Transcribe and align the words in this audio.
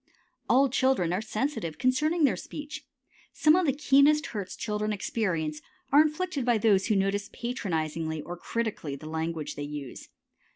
All 0.49 0.67
children 0.67 1.13
are 1.13 1.21
sensitive 1.21 1.77
concerning 1.77 2.23
their 2.23 2.35
speech. 2.35 2.87
Some 3.33 3.55
of 3.55 3.67
the 3.67 3.71
keenest 3.71 4.25
hurts 4.33 4.55
children 4.55 4.91
experience 4.91 5.61
are 5.91 6.01
inflicted 6.01 6.43
by 6.43 6.57
those 6.57 6.87
who 6.87 6.95
notice 6.95 7.29
patronizingly 7.31 8.19
or 8.23 8.35
critically 8.35 8.95
the 8.95 9.05
language 9.07 9.53
they 9.53 9.61
use. 9.61 10.09